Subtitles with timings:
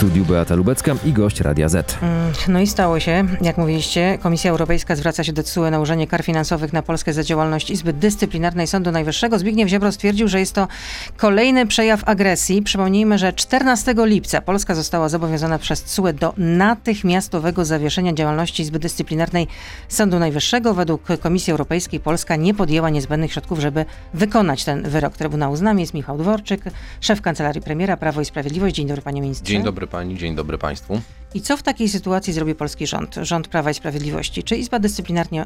[0.00, 1.98] studiu Beata Lubecka i gość Radia Z.
[2.02, 6.06] Mm, no i stało się, jak mówiliście, Komisja Europejska zwraca się do TSUE na ułożenie
[6.06, 9.38] kar finansowych na Polskę za działalność Izby Dyscyplinarnej Sądu Najwyższego.
[9.38, 10.68] Zbigniew Ziobro stwierdził, że jest to
[11.16, 12.62] kolejny przejaw agresji.
[12.62, 19.46] Przypomnijmy, że 14 lipca Polska została zobowiązana przez TSUE do natychmiastowego zawieszenia działalności Izby Dyscyplinarnej
[19.88, 20.74] Sądu Najwyższego.
[20.74, 25.56] Według Komisji Europejskiej Polska nie podjęła niezbędnych środków, żeby wykonać ten wyrok Trybunału.
[25.56, 26.60] Z nami jest Michał Dworczyk,
[27.00, 28.74] szef Kancelarii Premiera Prawo i Sprawiedliwość.
[28.74, 29.52] Dzień dobry panie ministrze.
[29.52, 31.00] Dzień dobry pani, dzień dobry państwu.
[31.34, 34.42] I co w takiej sytuacji zrobi polski rząd, rząd Prawa i Sprawiedliwości?
[34.42, 34.78] Czy Izba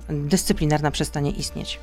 [0.08, 1.80] Dyscyplinarna przestanie istnieć?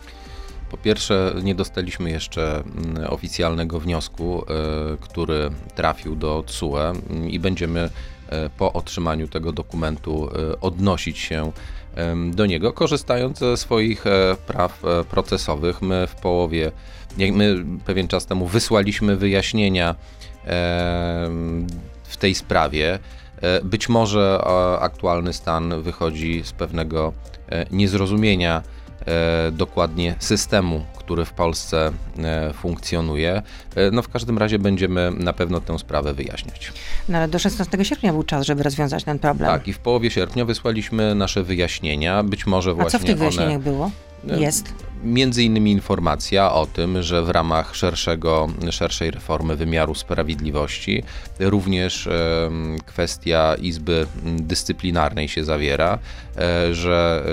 [0.72, 6.94] Po pierwsze, nie dostaliśmy jeszcze mm, oficjalnego wniosku, e, który trafił do TSUE
[7.30, 7.90] i będziemy
[8.30, 11.52] e, po otrzymaniu tego dokumentu e, odnosić się
[12.32, 14.04] do niego, korzystając ze swoich
[14.48, 15.82] praw procesowych.
[15.82, 16.72] My w połowie,
[17.18, 19.96] my pewien czas temu wysłaliśmy wyjaśnienia
[22.22, 23.00] tej sprawie.
[23.42, 24.42] E, być może
[24.80, 27.13] aktualny stan wychodzi z pewnego
[27.50, 28.62] e, niezrozumienia
[29.05, 31.91] e, dokładnie systemu, który w Polsce
[32.54, 33.41] funkcjonuje.
[33.91, 36.74] No w każdym razie będziemy na pewno tę sprawę wyjaśniać.
[37.10, 39.50] No ale do 16 sierpnia był czas, żeby rozwiązać ten problem.
[39.50, 42.24] Tak, i w połowie sierpnia wysłaliśmy nasze wyjaśnienia.
[42.24, 42.88] Być może właśnie.
[42.88, 43.60] A co w tych wyjaśnieniach one...
[43.60, 43.91] było?
[44.24, 44.74] Jest.
[45.04, 51.04] Między innymi informacja o tym, że w ramach szerszego, szerszej reformy wymiaru sprawiedliwości
[51.40, 52.10] również
[52.85, 55.99] kwestia Izby Dyscyplinarnej się zawiera,
[56.38, 57.24] e, że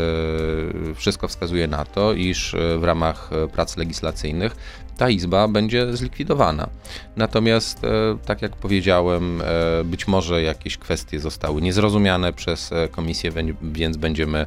[0.91, 4.57] e, wszystko wskazuje na to, iż w ramach prac legislacyjnych
[4.97, 6.69] ta izba będzie zlikwidowana.
[7.17, 7.89] Natomiast, e,
[8.27, 9.43] tak jak powiedziałem,
[9.85, 14.47] być może jakieś kwestie zostały niezrozumiane przez komisję, więc będziemy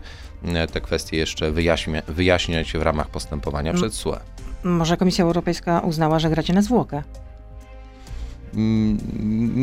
[0.72, 4.16] te kwestie jeszcze wyjaśnia, wyjaśniać w ramach postępowania przed SUE.
[4.64, 7.04] Może Komisja Europejska uznała, że gracie na zwłokę?
[8.56, 8.98] Mm,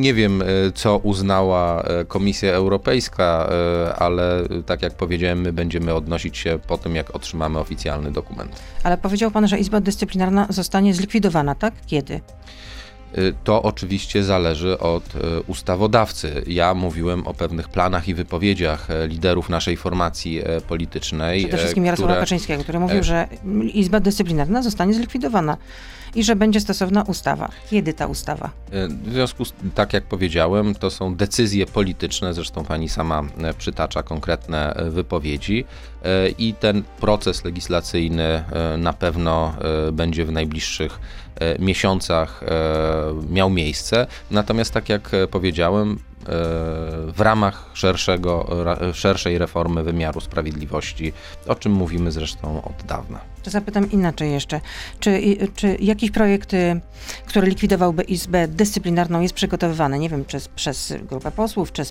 [0.01, 5.95] nie wiem, e, co uznała e, Komisja Europejska, e, ale tak jak powiedziałem, my będziemy
[5.95, 8.63] odnosić się po tym, jak otrzymamy oficjalny dokument.
[8.85, 11.75] Ale powiedział Pan, że Izba Dyscyplinarna zostanie zlikwidowana, tak?
[11.87, 12.21] Kiedy?
[13.19, 16.43] Y, to oczywiście zależy od y, ustawodawcy.
[16.47, 21.41] Ja mówiłem o pewnych planach i wypowiedziach e, liderów naszej formacji politycznej.
[21.41, 22.21] Przede wszystkim Jarosława które...
[22.21, 23.29] Kaczyńskiego, który mówił, że
[23.75, 25.57] Izba Dyscyplinarna zostanie zlikwidowana
[26.15, 27.51] i że będzie stosowna ustawa.
[27.71, 28.51] Kiedy ta ustawa?
[29.05, 33.23] W związku z tak jak powiedziałem, to są decyzje polityczne, zresztą pani sama
[33.59, 35.65] przytacza konkretne wypowiedzi
[36.39, 38.45] i ten proces legislacyjny
[38.79, 39.55] na pewno
[39.93, 40.99] będzie w najbliższych
[41.59, 42.41] miesiącach
[43.31, 44.07] miał miejsce.
[44.31, 45.99] Natomiast tak jak powiedziałem,
[47.07, 48.47] w ramach szerszego,
[48.93, 51.13] szerszej reformy wymiaru sprawiedliwości,
[51.47, 53.21] o czym mówimy zresztą od dawna.
[53.43, 54.61] To zapytam inaczej jeszcze.
[55.01, 56.53] Czy, czy jakiś projekt,
[57.27, 61.91] który likwidowałby Izbę Dyscyplinarną jest przygotowywany, nie wiem, przez, przez grupę posłów, przez,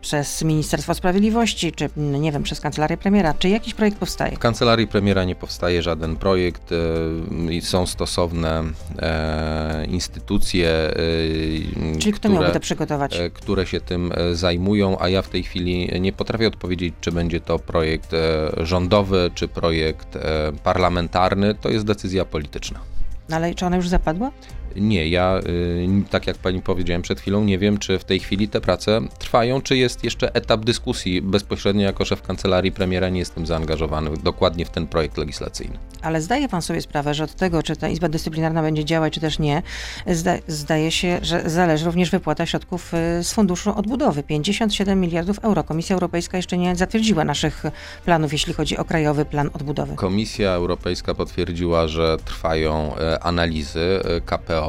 [0.00, 3.34] przez Ministerstwo Sprawiedliwości, czy nie wiem, przez Kancelarię Premiera?
[3.34, 4.36] Czy jakiś projekt powstaje?
[4.36, 6.72] W Kancelarii Premiera nie powstaje żaden projekt.
[6.72, 8.62] Y, są stosowne
[8.98, 13.16] e, instytucje, e, Czyli kto które, miałby to przygotować?
[13.16, 17.40] E, które się tym zajmują, a ja w tej chwili nie potrafię odpowiedzieć, czy będzie
[17.40, 18.10] to projekt
[18.56, 20.18] rządowy, czy projekt
[20.62, 22.80] parlamentarny parlamentarny to jest decyzja polityczna.
[23.28, 24.30] No ale czy ona już zapadła?
[24.76, 28.48] Nie, ja, y, tak jak pani powiedziałem przed chwilą, nie wiem, czy w tej chwili
[28.48, 31.22] te prace trwają, czy jest jeszcze etap dyskusji.
[31.22, 35.78] Bezpośrednio jako szef kancelarii premiera nie jestem zaangażowany dokładnie w ten projekt legislacyjny.
[36.02, 39.20] Ale zdaje pan sobie sprawę, że od tego, czy ta Izba Dyscyplinarna będzie działać, czy
[39.20, 39.62] też nie,
[40.06, 44.22] zda, zdaje się, że zależy również wypłata środków y, z Funduszu Odbudowy.
[44.22, 45.64] 57 miliardów euro.
[45.64, 47.62] Komisja Europejska jeszcze nie zatwierdziła naszych
[48.04, 49.96] planów, jeśli chodzi o Krajowy Plan Odbudowy.
[49.96, 54.61] Komisja Europejska potwierdziła, że trwają e, analizy KPO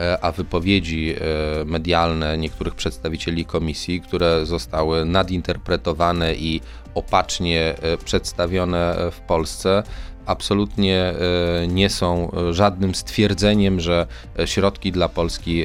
[0.00, 6.60] E, a wypowiedzi e, medialne niektórych przedstawicieli komisji, które zostały nadinterpretowane i
[6.94, 9.82] opacznie e, przedstawione w Polsce,
[10.26, 11.14] absolutnie
[11.68, 14.06] nie są żadnym stwierdzeniem, że
[14.44, 15.64] środki dla Polski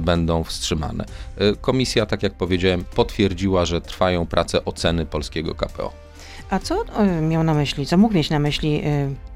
[0.00, 1.04] będą wstrzymane.
[1.60, 6.09] Komisja, tak jak powiedziałem, potwierdziła, że trwają prace oceny polskiego KPO.
[6.50, 6.84] A co
[7.22, 8.82] miał na myśli, co mógł mieć na myśli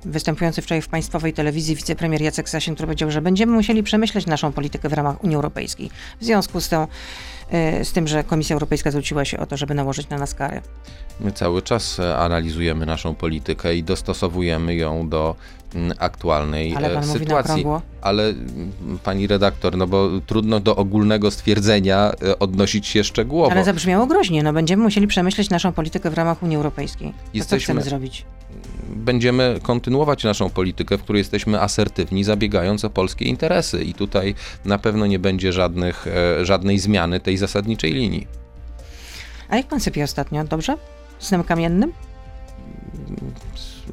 [0.04, 4.52] występujący wczoraj w państwowej telewizji wicepremier Jacek Sasin, który powiedział, że będziemy musieli przemyśleć naszą
[4.52, 5.90] politykę w ramach Unii Europejskiej.
[6.20, 6.86] W związku z, tą, e,
[7.84, 10.60] z tym, że Komisja Europejska zwróciła się o to, żeby nałożyć na nas kary.
[11.20, 15.36] My cały czas e, analizujemy naszą politykę i dostosowujemy ją do
[15.74, 17.64] mm, aktualnej Ale pan sytuacji.
[17.64, 18.72] Mówi Ale mm,
[19.04, 23.52] pani redaktor, no bo trudno do ogólnego stwierdzenia e, odnosić się szczegółowo.
[23.52, 27.12] Ale zabrzmiało groźnie, no będziemy musieli przemyśleć naszą politykę w ramach Unii Europejskiej.
[27.34, 28.24] Jesteśmy, co chcemy zrobić?
[28.88, 34.34] Będziemy kontynuować naszą politykę, w której jesteśmy asertywni, zabiegając o polskie interesy i tutaj
[34.64, 38.26] na pewno nie będzie żadnych, e, żadnej zmiany tej zasadniczej linii.
[39.48, 40.44] A jak pan sypie ostatnio?
[40.44, 40.76] Dobrze?
[41.18, 41.92] Snem kamiennym?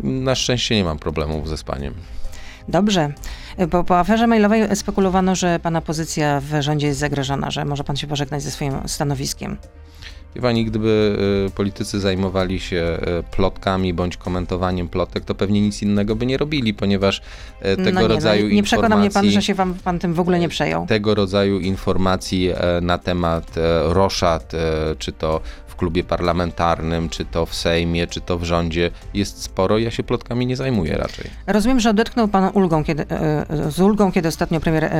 [0.04, 1.94] Na szczęście nie mam problemów ze spaniem.
[2.68, 3.14] Dobrze,
[3.70, 7.96] bo po aferze mailowej spekulowano, że pana pozycja w rządzie jest zagrożona, że może pan
[7.96, 9.58] się pożegnać ze swoim stanowiskiem.
[10.36, 11.18] Wie pani, gdyby
[11.48, 16.38] y, politycy zajmowali się y, plotkami bądź komentowaniem plotek, to pewnie nic innego by nie
[16.38, 17.22] robili, ponieważ
[17.62, 20.14] y, tego no nie, rodzaju no, nie przekona mnie pan, że się wam, pan tym
[20.14, 20.88] w ogóle nie przejął.
[20.88, 27.26] tego rodzaju informacji e, na temat e, roszad, e, czy to w klubie parlamentarnym, czy
[27.26, 29.78] to w Sejmie, czy to w rządzie jest sporo.
[29.78, 31.26] Ja się plotkami nie zajmuję raczej.
[31.48, 33.06] Rozumiem, że odetchnął pan ulgą, kiedy,
[33.70, 34.92] z ulgą, kiedy ostatnio premier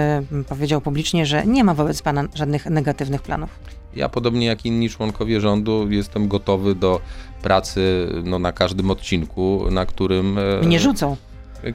[0.50, 3.50] powiedział publicznie, że nie ma wobec pana żadnych negatywnych planów.
[3.96, 7.02] Ja, podobnie jak inni członkowie rządu, jestem gotowy do
[7.44, 11.18] pracy no, na każdym odcinku, na którym e, Nie rzucą.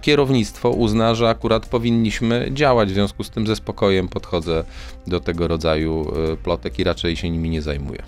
[0.00, 2.88] kierownictwo uzna, że akurat powinniśmy działać.
[2.90, 4.64] W związku z tym ze spokojem podchodzę
[5.06, 8.02] do tego rodzaju e, plotek i raczej się nimi nie zajmuję.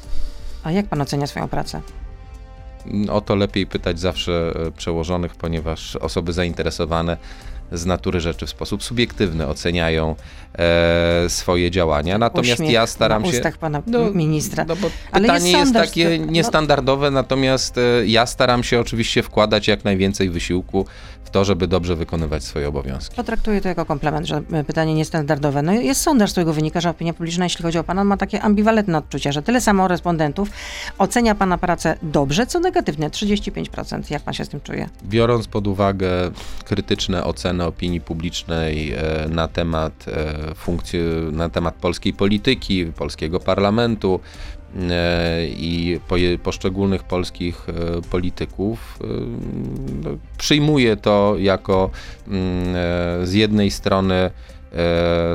[0.64, 1.80] A jak pan ocenia swoją pracę?
[3.10, 7.16] O to lepiej pytać zawsze e, przełożonych, ponieważ osoby zainteresowane
[7.72, 10.16] z natury rzeczy w sposób subiektywny oceniają
[10.58, 12.18] e, swoje działania.
[12.18, 13.36] Natomiast Uśmiech ja staram na się.
[13.36, 14.64] ustach pana No, ministra.
[14.68, 18.62] No bo Ale jest pytanie jest, sondaż, takie to- no- niestandardowe, natomiast e, ja staram
[18.64, 20.86] się oczywiście wkładać jak najwięcej wysiłku
[21.24, 23.16] w to, żeby dobrze wykonywać swoje obowiązki.
[23.16, 25.62] Potraktuję to jako komplement, że e, pytanie niestandardowe.
[25.62, 28.42] No jest sondaż, z którego wynika, że opinia publiczna, jeśli chodzi o pana, ma takie
[28.42, 30.50] ambiwalentne odczucia, że tyle samo respondentów
[30.98, 34.10] ocenia pana pracę dobrze, co negatywnie, 35%.
[34.10, 34.88] Jak pan się z tym czuje?
[35.04, 36.08] Biorąc pod uwagę
[36.64, 41.00] krytyczne oceny opinii publicznej e, na temat e, funkcji,
[41.32, 44.20] na temat polskiej polityki, polskiego parlamentu
[44.90, 46.00] e, i
[46.42, 47.66] poszczególnych polskich
[48.10, 48.98] polityków,
[50.04, 51.90] no, przyjmuję to jako
[52.28, 52.76] mm,
[53.26, 54.30] z jednej strony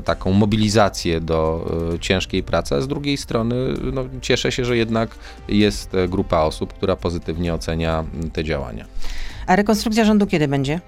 [0.05, 1.71] taką mobilizację do
[2.01, 3.55] ciężkiej pracy, a z drugiej strony
[3.93, 5.15] no, cieszę się, że jednak
[5.47, 8.03] jest grupa osób, która pozytywnie ocenia
[8.33, 8.85] te działania.
[9.47, 10.79] A rekonstrukcja rządu kiedy będzie?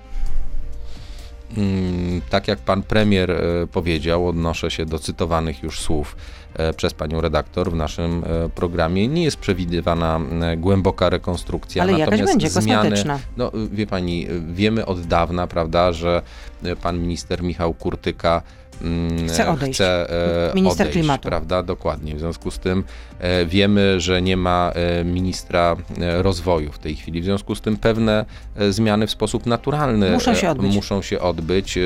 [1.57, 6.15] Mm, Tak jak pan premier e, powiedział, odnoszę się do cytowanych już słów
[6.53, 9.07] e, przez panią redaktor w naszym e, programie.
[9.07, 10.19] Nie jest przewidywana
[10.57, 11.83] głęboka rekonstrukcja.
[11.83, 13.03] Ale jakaś natomiast będzie, zmiany,
[13.37, 16.21] no wie pani, wiemy od dawna, prawda, że
[16.81, 18.41] pan minister Michał Kurtyka
[19.27, 19.77] Chce odejść.
[19.79, 20.09] chce,
[20.51, 21.29] e, Minister odejść, klimatu.
[21.29, 22.15] prawda, dokładnie.
[22.15, 22.83] W związku z tym
[23.19, 25.75] e, wiemy, że nie ma e, ministra
[26.21, 27.21] rozwoju w tej chwili.
[27.21, 28.25] W związku z tym pewne
[28.69, 30.75] zmiany w sposób naturalny Muszą się odbyć.
[30.75, 31.79] muszą się odbyć.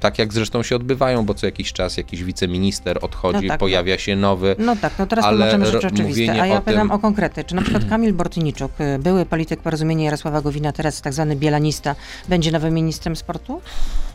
[0.00, 3.98] Tak jak zresztą się odbywają, bo co jakiś czas jakiś wiceminister odchodzi, No tak, pojawia
[3.98, 4.56] się nowy.
[4.58, 6.42] No tak, no teraz Ale tłumaczymy ro- rzeczy oczywiste.
[6.42, 7.44] A ja pytam tym- o konkrety.
[7.44, 11.94] Czy na przykład Kamil Bortyniczuk, y, były polityk porozumienia Jarosława Gowina, teraz tak zwany bielanista,
[12.28, 13.60] będzie nowym ministrem sportu?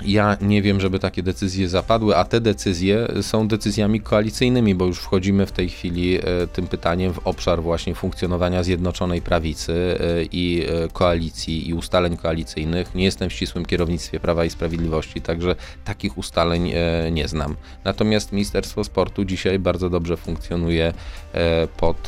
[0.02, 5.00] Ja nie wiem, żeby takie decyzje zapadły, a te decyzje są decyzjami koalicyjnymi, bo już
[5.00, 6.22] wchodzimy w tej chwili e,
[6.54, 12.96] tym pytaniem w obszar właśnie funkcjonowania Zjednoczonej Prawicy e, i e, koalicji i ustaleń koalicyjnych.
[12.96, 15.56] Nie jestem w ścisłym kierownictwie Prawa i Sprawiedliwości, także
[15.86, 16.74] takich ustaleń
[17.12, 17.56] nie znam.
[17.84, 20.94] Natomiast Ministerstwo Sportu dzisiaj bardzo dobrze funkcjonuje
[21.78, 22.08] pod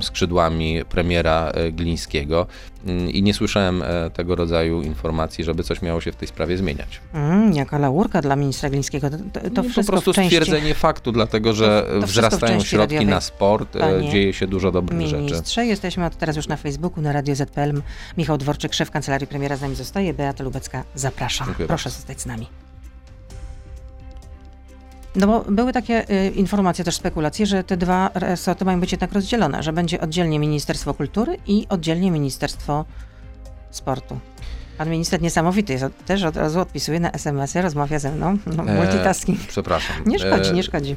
[0.00, 2.46] skrzydłami premiera Glińskiego
[2.88, 7.00] i nie słyszałem e, tego rodzaju informacji, żeby coś miało się w tej sprawie zmieniać.
[7.14, 9.10] Mm, jaka laurka dla ministra Glińskiego.
[9.10, 10.36] To, to, to wszystko po prostu części...
[10.36, 13.06] stwierdzenie faktu, dlatego że To- to wzrastają środki radiowej.
[13.06, 15.22] na sport, e, Panie dzieje się dużo dobrych rzeczy.
[15.22, 17.82] Ministrze, jesteśmy od teraz już na Facebooku, na Radio ZPL.
[18.16, 20.14] Michał Dworczyk, szef Kancelarii Premiera z nami zostaje.
[20.14, 21.46] Beata Lubecka, zapraszam.
[21.46, 22.46] Dziękuję Proszę zostać z nami.
[25.18, 29.12] No bo były takie y, informacje, też spekulacje, że te dwa resorty mają być jednak
[29.12, 32.84] rozdzielone, że będzie oddzielnie Ministerstwo Kultury i oddzielnie Ministerstwo
[33.70, 34.18] Sportu.
[34.78, 38.38] Pan minister niesamowity jest, też od razu odpisuje na SMS-y, rozmawia ze mną.
[38.56, 39.38] No, E, multitasking.
[39.48, 39.96] Przepraszam.
[40.06, 40.96] Nie szkodzi, E, nie szkodzi.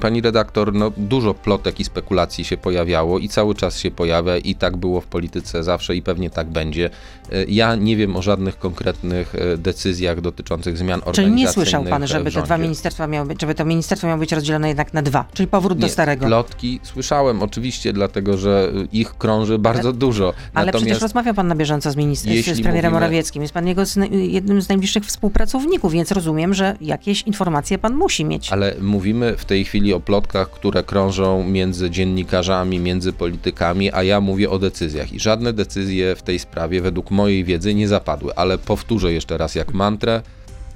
[0.00, 4.54] Pani redaktor, no dużo plotek i spekulacji się pojawiało i cały czas się pojawia i
[4.54, 6.90] tak było w polityce zawsze i pewnie tak będzie.
[7.32, 11.84] E, Ja nie wiem o żadnych konkretnych e, decyzjach dotyczących zmian Czyli organizacyjnych nie słyszał
[11.84, 14.94] pan, e, żeby te dwa ministerstwa miały być, żeby to ministerstwo miało być rozdzielone jednak
[14.94, 16.26] na dwa, czyli powrót do Nie, starego.
[16.26, 20.32] Plotki słyszałem oczywiście, dlatego że ich krąży bardzo dużo.
[20.54, 23.42] Ale przecież Natomiast rozmawiał pan na bieżąco z ministrem, z, premierem Morawieckim.
[23.42, 28.24] Jest pan jego z, jednym z najbliższych współpracowników, więc rozumiem, że jakieś informacje pan musi
[28.24, 28.52] mieć.
[28.52, 34.20] Ale mówimy w tej chwili o plotkach, które krążą między dziennikarzami, między politykami, a ja
[34.20, 35.12] mówię o decyzjach.
[35.12, 38.34] I żadne decyzje w tej sprawie, według mojej wiedzy, nie zapadły.
[38.34, 40.22] Ale powtórzę jeszcze raz jak mantrę.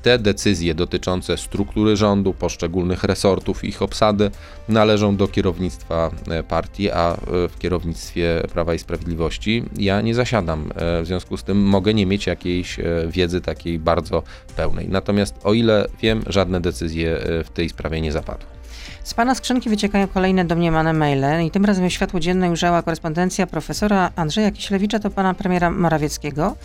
[0.02, 4.30] te decyzje dotyczące struktury rządu, poszczególnych resortów ich obsady
[4.68, 6.10] należą do kierownictwa
[6.48, 10.72] partii, a w kierownictwie Prawa i Sprawiedliwości ja nie zasiadam.
[11.02, 12.76] W związku z tym mogę nie mieć jakiejś
[13.08, 14.22] wiedzy takiej bardzo
[14.56, 14.88] pełnej.
[14.88, 18.46] Natomiast o ile wiem, żadne decyzje w tej sprawie nie zapadły.
[19.04, 24.10] Z pana skrzynki wyciekają kolejne domniemane maile i tym razem światło dzienne ujrzała korespondencja profesora
[24.16, 26.56] Andrzeja Kisielewicza do pana premiera Morawieckiego.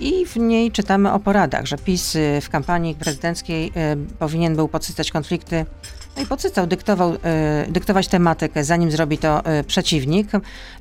[0.00, 3.72] I w niej czytamy o poradach, że PiS w kampanii prezydenckiej
[4.18, 5.66] powinien był podsycać konflikty
[6.16, 10.28] no i podsycał, dyktował, e, dyktować tematykę, zanim zrobi to przeciwnik.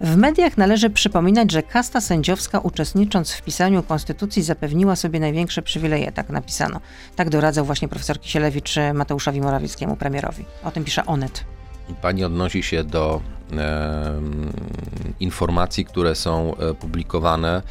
[0.01, 6.11] W mediach należy przypominać, że kasta sędziowska uczestnicząc w pisaniu konstytucji zapewniła sobie największe przywileje,
[6.11, 6.79] tak napisano.
[7.15, 10.45] Tak doradzał właśnie profesor Kisielewicz Mateuszowi Morawieckiemu, premierowi.
[10.63, 11.43] O tym pisze Onet.
[12.01, 13.21] Pani odnosi się do
[13.57, 14.21] e,
[15.19, 17.61] informacji, które są e, publikowane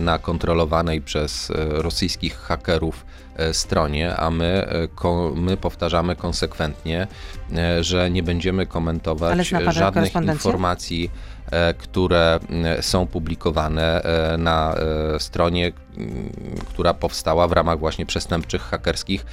[0.00, 3.06] na kontrolowanej przez e, rosyjskich hakerów
[3.52, 4.68] stronie, a my,
[5.34, 7.06] my powtarzamy konsekwentnie,
[7.80, 11.10] że nie będziemy komentować żadnych informacji
[11.52, 14.74] E, które e, są publikowane e, na
[15.18, 15.72] stronie,
[16.68, 19.26] która powstała w ramach właśnie przestępczych hakerskich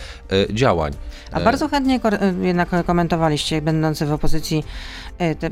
[0.49, 0.93] działań.
[1.31, 1.99] A bardzo chętnie
[2.41, 4.63] jednak komentowaliście, będący w opozycji,
[5.39, 5.49] te,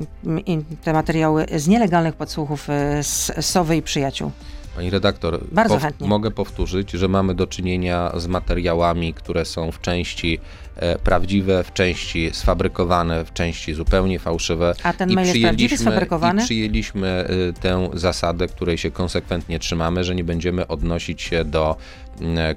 [0.84, 2.68] te materiały z nielegalnych podsłuchów
[3.02, 4.32] z Sowy i przyjaciół.
[4.78, 6.08] Pani redaktor, Bardzo pow chętnie.
[6.08, 10.40] mogę powtórzyć, że mamy do czynienia z materiałami, które są w części
[10.76, 14.76] e, prawdziwe, w części sfabrykowane, w części zupełnie fałszywe.
[14.84, 16.42] A ten mail jest prawdziwy, sfabrykowany?
[16.42, 21.76] I przyjęliśmy e, tę zasadę, której się konsekwentnie trzymamy, że nie będziemy odnosić się do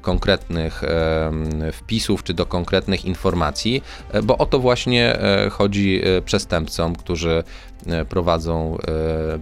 [0.00, 0.82] konkretnych
[1.72, 7.44] wpisów czy do konkretnych informacji, e, bo o to właśnie e, chodzi e, przestępcom, którzy
[8.08, 8.78] prowadzą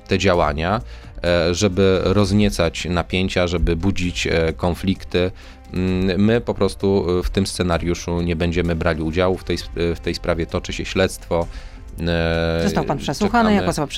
[0.08, 0.80] te działania.
[1.24, 5.30] E, żeby rozniecać napięcia, żeby budzić e, konflikty.
[5.72, 9.36] Mm, my po prostu e, w tym scenariuszu nie będziemy brali udziału.
[9.36, 9.58] W tej,
[9.94, 11.46] w tej sprawie toczy się śledztwo.
[12.62, 13.88] Został pan przesłuchany czekamy, jako osoba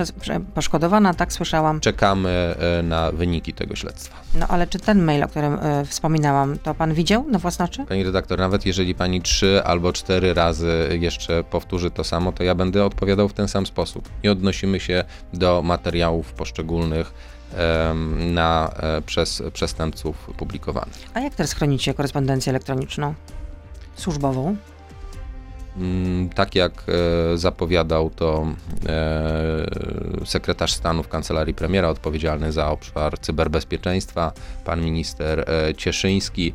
[0.54, 1.80] poszkodowana, tak słyszałam.
[1.80, 4.16] Czekamy na wyniki tego śledztwa.
[4.34, 7.84] No ale czy ten mail, o którym y, wspominałam, to pan widział na własne oczy?
[7.88, 12.54] Pani redaktor, nawet jeżeli pani trzy albo cztery razy jeszcze powtórzy to samo, to ja
[12.54, 14.08] będę odpowiadał w ten sam sposób.
[14.24, 17.12] Nie odnosimy się do materiałów poszczególnych
[18.16, 20.96] na, e, przez przestępców publikowanych.
[21.14, 23.14] A jak teraz chronicie korespondencję elektroniczną?
[23.96, 24.56] Służbową?
[25.76, 26.72] Mm, tak jak
[27.32, 28.46] e, zapowiadał to
[28.86, 29.66] e,
[30.24, 34.32] sekretarz stanu w kancelarii premiera odpowiedzialny za obszar cyberbezpieczeństwa,
[34.64, 36.54] pan minister e, Cieszyński.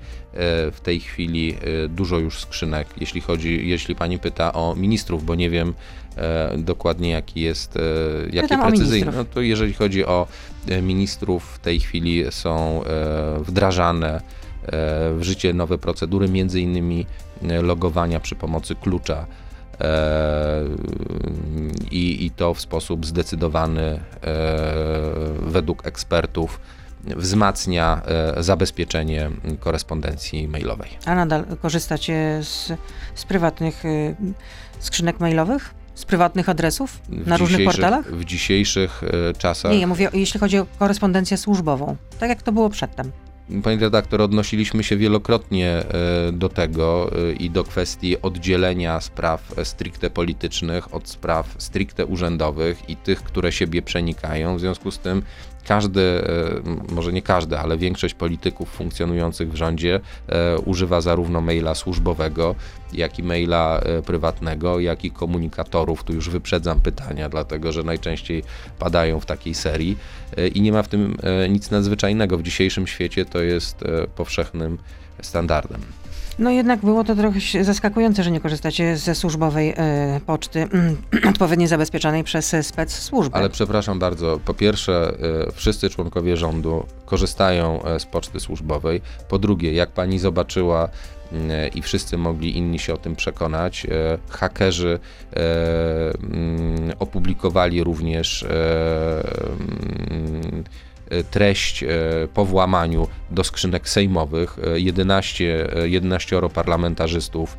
[0.71, 1.57] W tej chwili
[1.89, 5.73] dużo już skrzynek, jeśli chodzi, jeśli pani pyta o ministrów, bo nie wiem
[6.57, 7.77] dokładnie jaki jest,
[8.31, 10.27] jaki precyzyjny, no to jeżeli chodzi o
[10.81, 12.83] ministrów, w tej chwili są
[13.39, 14.21] wdrażane
[15.11, 17.05] w życie nowe procedury, między innymi
[17.41, 19.25] logowania przy pomocy klucza
[19.81, 20.63] e,
[21.91, 23.99] i, i to w sposób zdecydowany e,
[25.39, 26.59] według ekspertów
[27.03, 30.89] wzmacnia e, zabezpieczenie korespondencji mailowej.
[31.05, 32.73] A nadal korzystacie z,
[33.15, 33.83] z prywatnych
[34.79, 35.73] skrzynek mailowych?
[35.95, 38.15] Z prywatnych adresów na różnych portalach?
[38.15, 39.01] W dzisiejszych
[39.37, 39.71] czasach.
[39.71, 43.11] Nie, ja mówię, jeśli chodzi o korespondencję służbową, tak jak to było przedtem.
[43.63, 50.09] Pani redaktor, odnosiliśmy się wielokrotnie e, do tego e, i do kwestii oddzielenia spraw stricte
[50.09, 54.57] politycznych od spraw stricte urzędowych i tych, które siebie przenikają.
[54.57, 55.21] W związku z tym
[55.65, 61.75] każdy, e, może nie każdy, ale większość polityków funkcjonujących w rządzie e, używa zarówno maila
[61.75, 62.55] służbowego,
[62.93, 66.03] jak i maila e, prywatnego, jak i komunikatorów.
[66.03, 68.43] Tu już wyprzedzam pytania, dlatego że najczęściej
[68.79, 69.97] padają w takiej serii
[70.55, 71.17] i nie ma w tym
[71.49, 72.37] nic nadzwyczajnego.
[72.37, 73.83] W dzisiejszym świecie to jest
[74.15, 74.77] powszechnym
[75.21, 75.81] standardem.
[76.39, 80.97] No jednak było to trochę zaskakujące, że nie korzystacie ze służbowej e, poczty mm,
[81.29, 83.35] odpowiednio zabezpieczonej przez spec służby.
[83.35, 85.13] Ale przepraszam bardzo, po pierwsze
[85.47, 89.01] e, wszyscy członkowie rządu korzystają e, z poczty służbowej.
[89.29, 90.89] Po drugie, jak pani zobaczyła
[91.31, 93.87] mm, i wszyscy mogli inni się o tym przekonać.
[94.29, 94.99] Hakerzy
[95.31, 98.47] mm, opublikowali również E,
[101.31, 101.87] treść e,
[102.33, 104.57] po włamaniu do skrzynek sejmowych.
[104.75, 107.57] 11, e, 11 parlamentarzystów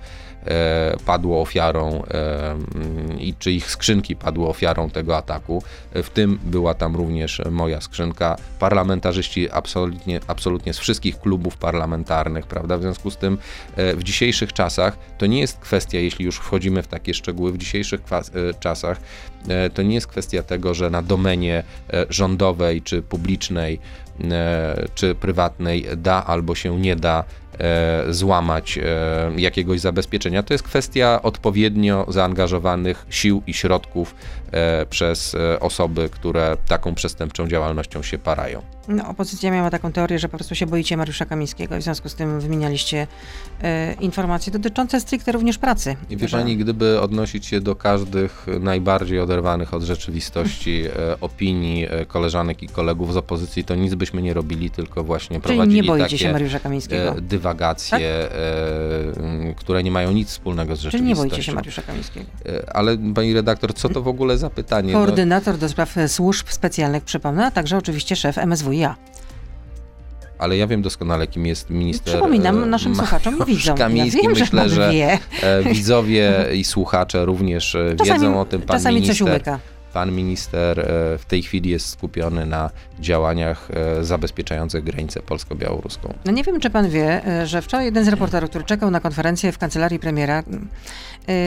[1.07, 2.03] padło ofiarą
[3.19, 5.63] i czy ich skrzynki padły ofiarą tego ataku.
[5.95, 8.37] W tym była tam również moja skrzynka.
[8.59, 12.79] Parlamentarzyści absolutnie, absolutnie z wszystkich klubów parlamentarnych, prawda?
[12.79, 13.39] W związku z tym
[13.77, 18.01] w dzisiejszych czasach to nie jest kwestia, jeśli już wchodzimy w takie szczegóły, w dzisiejszych
[18.61, 19.01] czasach
[19.75, 21.63] to nie jest kwestia tego, że na domenie
[22.11, 23.81] rządowej czy publicznej
[24.25, 27.25] E, czy prywatnej da albo się nie da e,
[28.09, 28.83] złamać e,
[29.37, 30.43] jakiegoś zabezpieczenia.
[30.43, 34.15] To jest kwestia odpowiednio zaangażowanych sił i środków
[34.91, 38.63] przez osoby, które taką przestępczą działalnością się parają.
[38.89, 42.09] No, opozycja miała taką teorię, że po prostu się boicie Mariusza Kamińskiego i w związku
[42.09, 43.07] z tym wymienialiście
[43.63, 45.97] e, informacje dotyczące stricte również pracy.
[46.11, 46.39] I wie że...
[46.39, 52.69] pani, gdyby odnosić się do każdych najbardziej oderwanych od rzeczywistości e, opinii e, koleżanek i
[52.69, 56.19] kolegów z opozycji, to nic byśmy nie robili, tylko właśnie Czyli prowadzili nie boicie takie
[56.19, 57.17] się Mariusza Kamińskiego.
[57.17, 58.03] E, dywagacje, tak?
[58.03, 61.15] E, które nie mają nic wspólnego z rzeczywistością.
[61.15, 62.27] Czyli nie boicie się Mariusza Kamińskiego.
[62.47, 64.93] E, ale pani redaktor, co to w ogóle za pytanie?
[64.93, 65.61] No- Koordynator no...
[65.61, 68.97] do spraw służb specjalnych, przypomnę, a także oczywiście szef MSWiA.
[70.39, 72.15] Ale ja wiem doskonale, kim jest minister.
[72.15, 73.77] Przypominam e, naszym słuchaczom i widzom.
[73.77, 74.17] Kamiński.
[74.17, 78.63] Ja wiem, Myślę, że, że widzowie i słuchacze również e, czasami, wiedzą o tym.
[78.63, 79.59] Pan czasami minister, coś umyka.
[79.97, 83.69] Pan minister e, w tej chwili jest skupiony na działaniach
[84.01, 86.15] zabezpieczających granicę polsko-białoruską.
[86.25, 89.53] No nie wiem, czy pan wie, że wczoraj jeden z reporterów, który czekał na konferencję
[89.53, 90.43] w kancelarii premiera,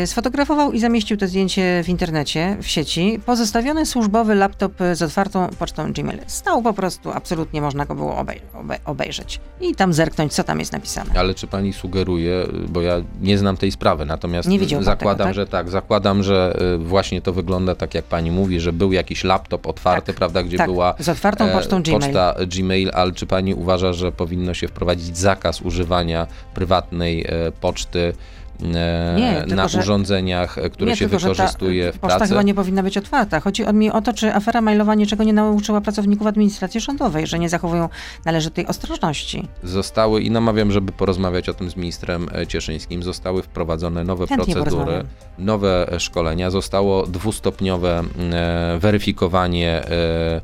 [0.05, 3.19] sfotografował i zamieścił to zdjęcie w internecie, w sieci.
[3.25, 6.19] Pozostawiony służbowy laptop z otwartą pocztą Gmail.
[6.27, 8.41] Stał po prostu, absolutnie można go było obej
[8.85, 11.11] obejrzeć i tam zerknąć, co tam jest napisane.
[11.15, 15.33] Ale czy pani sugeruje, bo ja nie znam tej sprawy, natomiast nie zakładam, tego, tak?
[15.33, 19.67] że tak, zakładam, że właśnie to wygląda tak, jak pani mówi, że był jakiś laptop
[19.67, 22.01] otwarty, tak, prawda, gdzie tak, była z otwartą e, pocztą Gmail.
[22.01, 28.13] poczta Gmail, ale czy pani uważa, że powinno się wprowadzić zakaz używania prywatnej e, poczty
[28.48, 32.13] E, nie, na tylko, urządzeniach, które nie, się tylko, wykorzystuje w pracy.
[32.13, 33.39] Poczta chyba nie powinna być otwarta.
[33.39, 37.49] Chodzi mi o to, czy afera mailowa niczego nie nauczyła pracowników administracji rządowej, że nie
[37.49, 37.89] zachowują
[38.25, 39.47] należytej ostrożności.
[39.63, 44.53] Zostały, i namawiam, żeby porozmawiać o tym z ministrem e, Cieszyńskim, zostały wprowadzone nowe Chętnie
[44.53, 45.03] procedury,
[45.37, 50.41] nowe szkolenia, zostało dwustopniowe e, weryfikowanie Mm,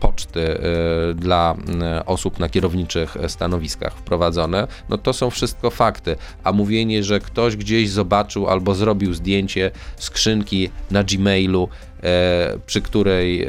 [0.00, 1.54] poczty y, dla
[2.00, 6.16] y, osób na kierowniczych stanowiskach wprowadzone, no to są wszystko fakty.
[6.44, 11.93] A mówienie, że ktoś gdzieś zobaczył albo zrobił zdjęcie skrzynki na Gmailu, E,
[12.66, 13.48] przy której e,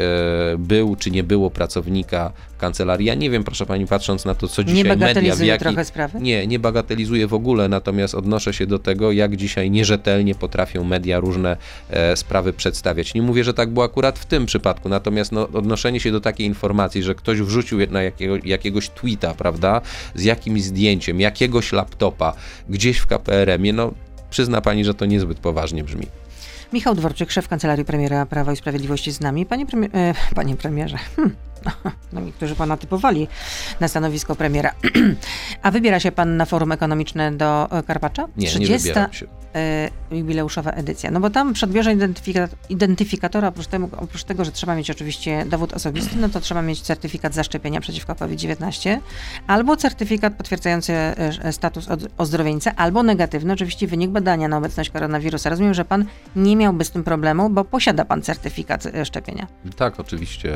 [0.57, 3.07] był czy nie było pracownika kancelarii.
[3.07, 5.35] Ja nie wiem, proszę pani, patrząc na to, co dzisiaj nie media...
[5.35, 6.19] w jaki, trochę sprawy?
[6.21, 11.19] Nie, nie bagatelizuję w ogóle, natomiast odnoszę się do tego, jak dzisiaj nierzetelnie potrafią media
[11.19, 11.57] różne
[11.89, 13.13] e, sprawy przedstawiać.
[13.13, 16.47] Nie mówię, że tak było akurat w tym przypadku, natomiast no, odnoszenie się do takiej
[16.47, 19.81] informacji, że ktoś wrzucił na jakiego, jakiegoś tweeta, prawda,
[20.15, 22.33] z jakimś zdjęciem, jakiegoś laptopa,
[22.69, 23.93] gdzieś w KPRM-ie, no
[24.29, 26.07] przyzna pani, że to niezbyt poważnie brzmi.
[26.75, 29.45] Michał Dworczyk, szef Kancelarii Premiera Prawa i Sprawiedliwości z nami.
[29.45, 31.35] Panie, e, panie premierze, hmm.
[32.13, 33.27] no niektórzy pana typowali
[33.79, 34.71] na stanowisko premiera.
[35.63, 38.27] A wybiera się pan na forum ekonomiczne do e, Karpacza?
[38.37, 39.27] Nie, 30 nie się.
[39.55, 41.11] E, jubileuszowa edycja.
[41.11, 45.73] No bo tam przedbierze identyfika identyfikatora, oprócz, temu, oprócz tego, że trzeba mieć oczywiście dowód
[45.73, 48.99] osobisty, no to trzeba mieć certyfikat zaszczepienia przeciwko COVID-19,
[49.47, 55.49] albo certyfikat potwierdzający e, status ozdrowieńca, albo negatywny, oczywiście wynik badania na obecność koronawirusa.
[55.49, 59.47] Rozumiem, że pan nie miałby z tym problemu, bo posiada pan certyfikat szczepienia.
[59.77, 60.53] Tak, oczywiście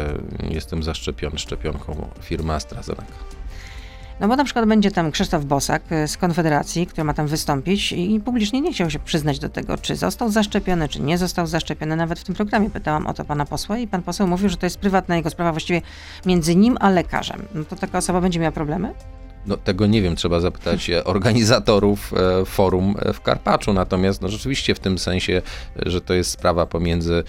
[0.50, 0.99] jestem zaszczepiony
[1.36, 3.30] szczepionką firmy AstraZeneca.
[4.20, 7.92] No bo na przykład będzie tam Krzysztof Bosak e, z Konfederacji, który ma tam wystąpić
[7.92, 11.96] i publicznie nie chciał się przyznać do tego, czy został zaszczepiony, czy nie został zaszczepiony.
[11.96, 14.66] Nawet w tym programie pytałam o to pana posła i pan poseł mówił, że to
[14.66, 15.82] jest prywatna jego sprawa właściwie
[16.26, 17.46] między nim a lekarzem.
[17.54, 18.94] No to taka osoba będzie miała problemy?
[19.48, 23.74] No, tego nie wiem, trzeba zapytać organizatorów e, forum e, w Karpaczu.
[23.74, 25.42] Natomiast no, rzeczywiście w tym sensie,
[25.86, 27.24] że to jest sprawa pomiędzy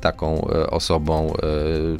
[0.00, 1.34] taką osobą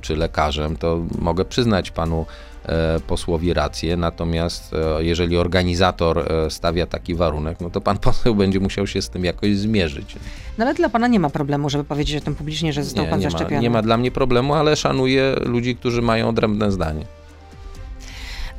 [0.01, 2.27] czy lekarzem, to mogę przyznać panu
[2.69, 8.35] E, posłowi rację, natomiast e, jeżeli organizator e, stawia taki warunek, no to pan poseł
[8.35, 10.17] będzie musiał się z tym jakoś zmierzyć.
[10.59, 13.11] No ale dla pana nie ma problemu, żeby powiedzieć o tym publicznie, że został nie,
[13.11, 13.57] pan nie zaszczepiony.
[13.57, 17.05] Ma, nie ma dla mnie problemu, ale szanuję ludzi, którzy mają odrębne zdanie.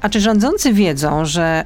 [0.03, 1.65] A czy rządzący wiedzą, że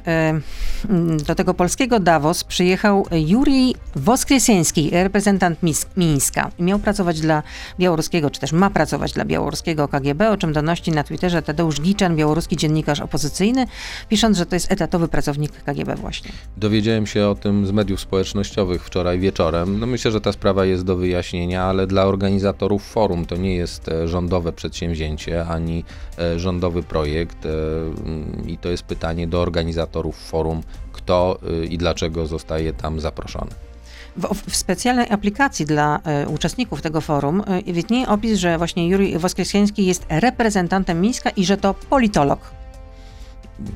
[1.18, 5.58] y, do tego polskiego Davos przyjechał Jurij Woskresiński, reprezentant
[5.96, 6.50] Mińska.
[6.58, 7.42] Miał pracować dla
[7.78, 12.16] białoruskiego, czy też ma pracować dla białoruskiego KGB, o czym donosi na Twitterze Tadeusz Giczan,
[12.16, 13.66] białoruski dziennikarz opozycyjny,
[14.08, 16.30] pisząc, że to jest etatowy pracownik KGB właśnie.
[16.56, 19.80] Dowiedziałem się o tym z mediów społecznościowych wczoraj wieczorem.
[19.80, 23.88] No myślę, że ta sprawa jest do wyjaśnienia, ale dla organizatorów forum to nie jest
[23.88, 25.84] e, rządowe przedsięwzięcie, ani
[26.18, 27.46] e, rządowy projekt
[28.46, 30.62] i to jest pytanie do organizatorów forum,
[30.92, 31.38] kto
[31.70, 33.50] i dlaczego zostaje tam zaproszony.
[34.16, 39.18] W, w, specjalnej aplikacji dla y, uczestników tego forum y, widnieje opis, że właśnie Juri
[39.18, 42.58] Woskresieński jest reprezentantem Mińska i że to politolog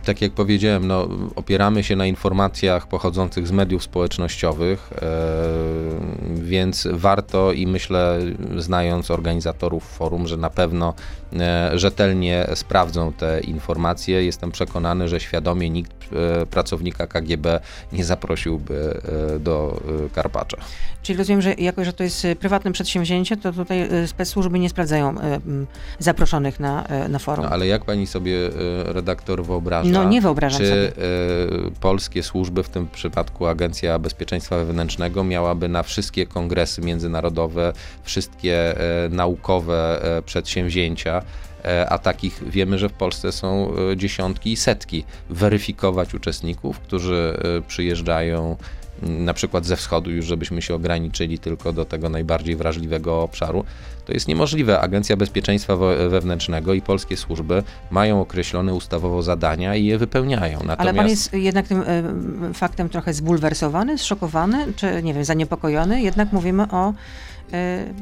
[0.04, 5.06] tak jak powiedziałem, no, opieramy się na informacjach pochodzących z mediów społecznościowych, e,
[6.34, 8.18] więc warto i myślę,
[8.56, 10.94] znając organizatorów forum, że na pewno
[11.74, 14.24] rzetelnie sprawdzą te informacje.
[14.24, 17.60] Jestem przekonany, że świadomie nikt e, pracownika KGB
[17.92, 19.00] nie zaprosiłby
[19.34, 20.56] e, do e, Karpacza.
[21.02, 25.14] Czyli rozumiem, że jako, że to jest e, prywatne przedsięwzięcie, to tutaj spec-służby nie sprawdzają
[25.98, 27.44] zaproszonych na, na forum.
[27.44, 28.50] No, ale jak pani sobie
[28.84, 29.90] redaktor wyobraża.
[29.90, 30.92] No nie wyobrażam czy sobie.
[31.80, 38.74] Polskie służby, w tym przypadku Agencja Bezpieczeństwa Wewnętrznego, miałaby na wszystkie kongresy międzynarodowe, wszystkie
[39.10, 41.21] naukowe przedsięwzięcia,
[41.88, 47.36] a takich wiemy, że w Polsce są dziesiątki i setki, weryfikować uczestników, którzy
[47.68, 48.56] przyjeżdżają
[49.02, 53.64] na przykład ze wschodu, już żebyśmy się ograniczyli tylko do tego najbardziej wrażliwego obszaru,
[54.04, 54.80] to jest niemożliwe.
[54.80, 55.76] Agencja Bezpieczeństwa
[56.08, 60.58] Wewnętrznego i polskie służby mają określone ustawowo zadania i je wypełniają.
[60.58, 60.80] Natomiast...
[60.80, 61.84] Ale pan jest jednak tym
[62.54, 66.02] faktem trochę zbulwersowany, zszokowany, czy nie wiem, zaniepokojony?
[66.02, 66.94] Jednak mówimy o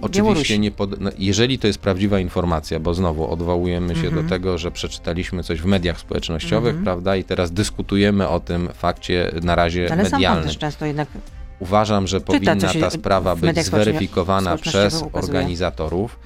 [0.03, 1.00] Oczywiście, nie pod...
[1.00, 4.29] no, jeżeli to jest prawdziwa informacja, bo znowu odwołujemy się do mhm.
[4.29, 6.85] tego, że przeczytaliśmy coś w mediach społecznościowych, -hmm.
[6.85, 10.33] prawda, i teraz dyskutujemy o tym fakcie na razie Ale medialnym.
[10.33, 11.09] Ale też często jednak
[11.61, 16.18] Uważam, że powinna ta sprawa być zweryfikowana przez organizatorów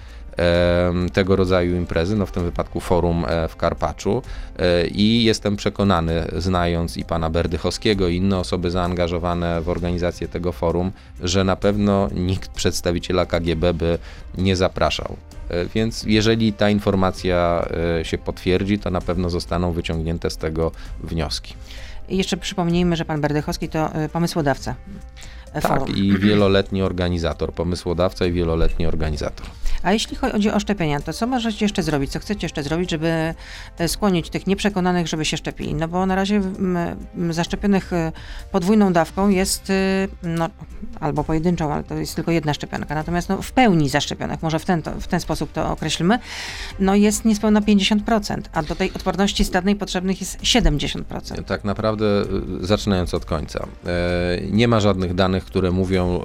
[1.12, 4.23] tego rodzaju imprezy, no w tym wypadku forum e, w Karpaczu
[4.59, 10.53] e, i jestem przekonany, znając i pana Berdychowskiego i inne osoby zaangażowane w organizację tego
[10.53, 10.92] forum,
[11.23, 13.99] że na pewno nikt przedstawiciela KGB by
[14.38, 15.16] nie zapraszał.
[15.49, 17.68] E, więc jeżeli ta informacja
[18.03, 21.55] się potwierdzi, to na pewno zostaną wyciągnięte z tego wnioski.
[22.09, 24.75] I jeszcze przypomnijmy, że pan Berdychowski to pomysłodawca.
[25.62, 29.47] Tak, i wieloletni organizator, pomysłodawca i wieloletni organizator.
[29.85, 32.11] A jeśli chodzi o szczepienia, to co możecie jeszcze zrobić?
[32.11, 33.35] Co chcecie jeszcze zrobić, żeby
[33.79, 35.75] e, skłonić tych nieprzekonanych, żeby się szczepili?
[35.75, 36.40] No bo na razie
[37.31, 38.12] zaszczepionych e,
[38.53, 40.49] podwójną dawką jest e, no,
[41.01, 42.95] albo pojedynczą, ale to jest tylko jedna szczepionka.
[42.95, 46.19] Natomiast no, w pełni zaszczepionych, może w ten, to, w ten sposób to określmy,
[46.81, 51.45] no jest niespełna 50%, a do tej odporności stadnej potrzebnych jest 70%.
[51.45, 52.05] Tak naprawdę,
[52.61, 53.67] zaczynając od końca,
[54.51, 56.20] nie ma żadnych danych, które mówią,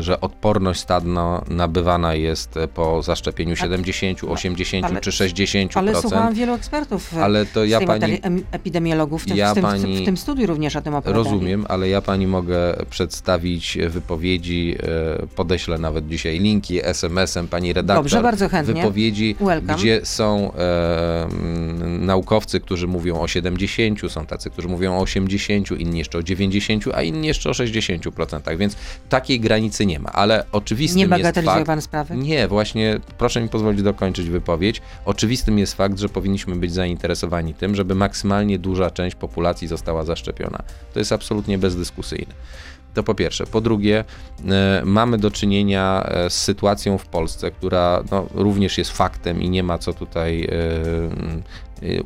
[0.00, 5.78] że odporność stadna nabywana jest po zaszczepieniu 70, 80 ale, czy 60%.
[5.78, 10.02] Ale słuchałam wielu ekspertów ale to ja pani, epidemiologów w tym, ja w, tym, pani,
[10.02, 11.24] w tym studiu również o tym opowiadali.
[11.24, 14.76] Rozumiem, ale ja pani mogę przedstawić wypowiedzi,
[15.22, 18.04] e, podeślę nawet dzisiaj linki SMS-em pani redaktor.
[18.04, 18.74] Dobrze, bardzo chętnie.
[18.74, 19.74] Wypowiedzi, Welcome.
[19.74, 21.28] gdzie są e,
[22.00, 26.84] naukowcy, którzy mówią o 70, są tacy, którzy mówią o 80, inni jeszcze o 90,
[26.94, 28.76] a inni jeszcze o 60%, więc
[29.08, 31.66] takiej granicy nie ma, ale oczywistym nie jest fakt...
[31.66, 32.16] pan sprawy?
[32.16, 34.82] Nie, właśnie proszę mi pozwolić dokończyć wypowiedź.
[35.04, 40.62] Oczywistym jest fakt, że powinniśmy być zainteresowani tym, żeby maksymalnie duża część populacji została zaszczepiona.
[40.92, 42.34] To jest absolutnie bezdyskusyjne.
[42.96, 43.46] To po pierwsze.
[43.46, 44.04] Po drugie,
[44.48, 49.50] e, mamy do czynienia e, z sytuacją w Polsce, która no, również jest faktem i
[49.50, 50.48] nie ma co tutaj e,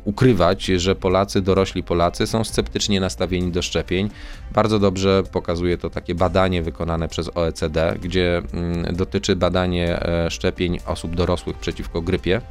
[0.03, 4.09] ukrywać, że Polacy, dorośli Polacy są sceptycznie nastawieni do szczepień.
[4.51, 11.15] Bardzo dobrze pokazuje to takie badanie wykonane przez OECD, gdzie mm, dotyczy badanie szczepień osób
[11.15, 12.41] dorosłych przeciwko grypie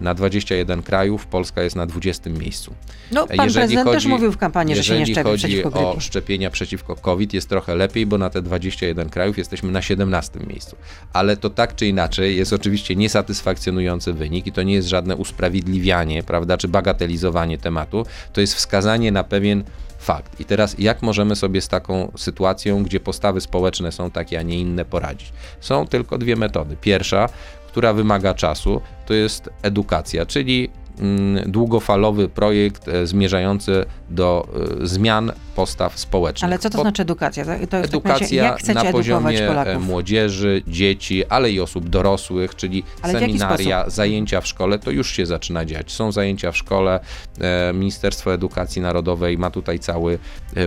[0.00, 2.74] na 21 krajów, Polska jest na 20 miejscu.
[3.12, 5.86] No, pan jeżeli prezydent chodzi, też mówił w kampanii, że się nie szczepi przeciwko grypie.
[5.86, 10.40] o szczepienia przeciwko COVID jest trochę lepiej, bo na te 21 krajów jesteśmy na 17
[10.46, 10.76] miejscu.
[11.12, 16.22] Ale to tak czy inaczej jest oczywiście niesatysfakcjonujący wynik i to nie jest żadne usprawiedliwianie,
[16.22, 19.64] prawda, czy bagatelizowanie tematu, to jest wskazanie na pewien
[19.98, 20.40] fakt.
[20.40, 24.60] I teraz jak możemy sobie z taką sytuacją, gdzie postawy społeczne są takie, a nie
[24.60, 25.32] inne poradzić?
[25.60, 26.76] Są tylko dwie metody.
[26.80, 27.28] Pierwsza,
[27.76, 34.48] która wymaga czasu, to jest edukacja, czyli mm, długofalowy projekt e, zmierzający do
[34.82, 36.50] e, zmian postaw społecznych.
[36.50, 37.44] Ale co to znaczy edukacja?
[37.44, 39.86] To jest edukacja tak, na poziomie e, Polaków?
[39.86, 45.26] młodzieży, dzieci, ale i osób dorosłych, czyli ale seminaria, zajęcia w szkole, to już się
[45.26, 45.92] zaczyna dziać.
[45.92, 47.00] Są zajęcia w szkole,
[47.74, 50.18] Ministerstwo Edukacji Narodowej ma tutaj cały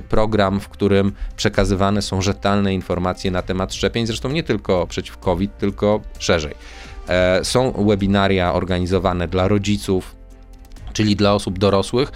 [0.09, 5.57] program, w którym przekazywane są rzetelne informacje na temat szczepień, zresztą nie tylko przeciw COVID,
[5.57, 6.53] tylko szerzej.
[7.09, 10.15] E, są webinaria organizowane dla rodziców,
[10.93, 12.11] czyli dla osób dorosłych,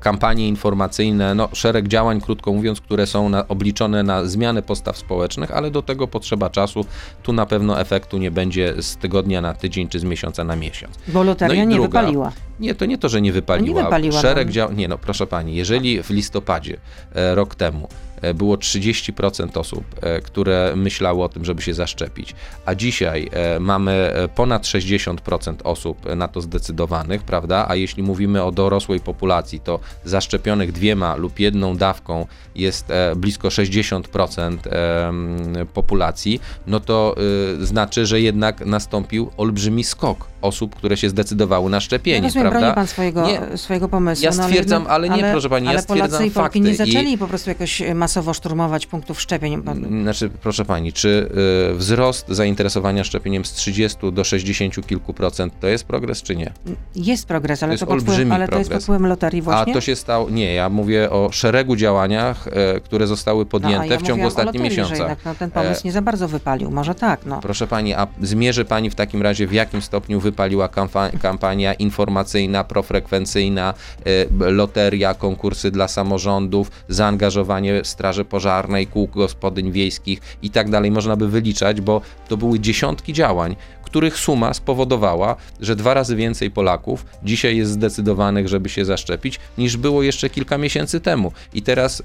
[0.00, 5.50] kampanie informacyjne, no, szereg działań, krótko mówiąc, które są na, obliczone na zmianę postaw społecznych,
[5.50, 6.84] ale do tego potrzeba czasu.
[7.22, 10.98] Tu na pewno efektu nie będzie z tygodnia na tydzień czy z miesiąca na miesiąc.
[11.08, 12.32] Bo loteria No nie druga- wypaliła.
[12.60, 13.78] Nie, to nie to, że nie wypaliła.
[13.78, 14.52] Nie wypaliła, Szereg no.
[14.52, 14.72] dział...
[14.72, 16.76] Nie no, proszę pani, jeżeli w listopadzie
[17.14, 17.88] e, rok temu
[18.34, 23.92] było 30% osób, e, które myślały o tym, żeby się zaszczepić, a dzisiaj e, mamy
[23.92, 27.66] e, ponad 60% osób e, na to zdecydowanych, prawda?
[27.68, 33.48] A jeśli mówimy o dorosłej populacji, to zaszczepionych dwiema lub jedną dawką jest e, blisko
[33.48, 37.14] 60% e, m, populacji, no to
[37.60, 42.50] y, znaczy, że jednak nastąpił olbrzymi skok osób, które się zdecydowały na szczepienie, Ja rozumiem,
[42.50, 42.72] prawda?
[42.74, 44.24] pan swojego, Nie, swojego pomysłu.
[44.24, 46.70] Ja no, stwierdzam, ale nie, proszę pani, ja ale Polacy stwierdzam i Polki fakty nie
[46.70, 49.62] i- zaczęli po prostu jakoś e, masowo szturmować punktów szczepień.
[49.62, 51.30] Pan- Znaczy, proszę pani, czy
[51.72, 56.52] y, wzrost zainteresowania szczepieniem z 30 do 60 kilku procent to jest progres, czy nie?
[56.96, 59.72] Jest progres, ale, jest to, pod wpływem, ale to jest pod wpływem loterii właśnie.
[59.72, 60.30] A to się stało.
[60.30, 64.62] Nie, ja mówię o szeregu działaniach, e, które zostały no, podjęte ja w ciągu ostatnich
[64.62, 64.98] miesiącach.
[64.98, 66.70] jednak, no, ten pomysł nie za bardzo wypalił.
[66.70, 67.40] Może tak, no.
[67.40, 72.64] Proszę pani, a zmierzy pani w takim razie, w jakim stopniu wypaliła kampa- kampania informacyjna,
[72.64, 80.90] profrekwencyjna, e, loteria, konkursy dla samorządów, zaangażowanie Straży Pożarnej, kół gospodyń wiejskich i tak dalej.
[80.90, 83.56] Można by wyliczać, bo to były dziesiątki działań,
[83.92, 89.76] których suma spowodowała, że dwa razy więcej Polaków dzisiaj jest zdecydowanych, żeby się zaszczepić, niż
[89.76, 91.32] było jeszcze kilka miesięcy temu.
[91.54, 92.04] I teraz e,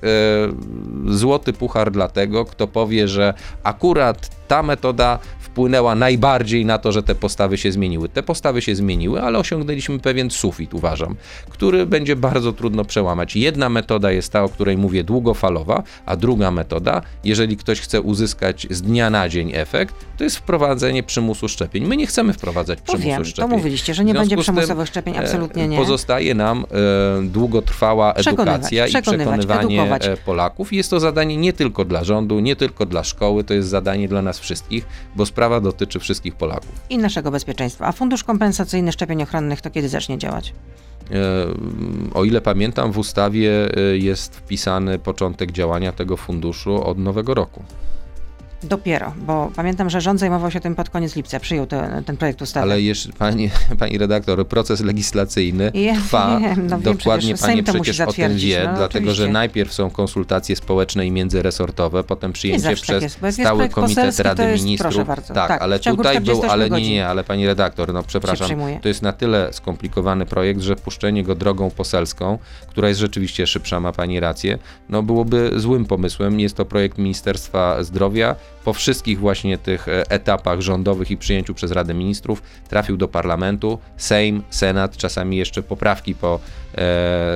[1.14, 7.04] złoty puchar dla tego, kto powie, że akurat ta metoda wpłynęła najbardziej na to, że
[7.04, 8.10] te postawy się zmieniły.
[8.10, 11.16] Te postawy się zmieniły, ale osiągnęliśmy pewien sufit, uważam,
[11.50, 13.36] który będzie bardzo trudno przełamać.
[13.36, 18.68] Jedna metoda jest ta, o której mówię, długofalowa, a druga metoda, jeżeli ktoś chce uzyskać
[18.70, 21.86] z dnia na dzień efekt, to jest wprowadzenie przymusu szczepień.
[21.86, 23.52] My nie chcemy wprowadzać To przymusu wiem, to szczepień.
[23.52, 25.78] mówiliście, że nie będzie przymusowych szczepień, e, absolutnie nie.
[25.78, 26.66] Pozostaje nam
[27.22, 30.08] e, długotrwała Przekonywać, edukacja i przekonywać, przekonywanie edukować.
[30.08, 30.74] e, Polaków.
[30.74, 34.22] Jest to zadanie nie tylko dla rządu, nie tylko dla szkoły, to jest zadanie dla
[34.22, 36.72] nas wszystkich, bo sprawa dotyczy wszystkich Polaków.
[36.90, 37.88] I naszego bezpieczeństwa.
[37.88, 40.54] A fundusz kompensacyjny szczepień ochronnych to kiedy zacznie działać?
[41.12, 41.18] E,
[42.14, 47.64] O ile pamiętam, w ustawie e, jest wpisany początek działania tego funduszu od nowego roku.
[48.64, 52.42] Dopiero, bo pamiętam, że rząd zajmował się tym pod koniec lipca, przyjął te, ten projekt
[52.42, 52.64] ustawy.
[52.64, 56.40] Ale jeszcze, pani, pani redaktor, proces legislacyjny Ja trwa.
[56.40, 59.06] wiem, no wiem, Dokładnie przecież pani Sejm to musi przecież o tym wie, no, dlatego
[59.06, 59.34] że oczywiście.
[59.34, 64.20] najpierw są konsultacje społeczne i międzyresortowe, potem przyjęcie zawsze tak przez jest, jest Stały Komitet
[64.20, 65.08] Rady jest- Ministrów.
[65.08, 68.50] bardzo, tak, tak, ale tutaj był, 48 ale nie, nie, ale pani redaktor, no przepraszam,
[68.82, 73.80] to jest na tyle skomplikowany projekt, że puszczenie go drogą poselską, która jest rzeczywiście szybsza,
[73.80, 74.58] ma pani rację,
[74.90, 76.40] no byłoby złym pomysłem.
[76.40, 78.36] Jest to projekt Ministerstwa Zdrowia.
[78.68, 83.80] Po wszystkich właśnie tych e, etapach rządowych i przyjęciu przez Radę Ministrów trafił do parlamentu,
[83.98, 86.40] Sejm, Senat, czasami jeszcze poprawki po,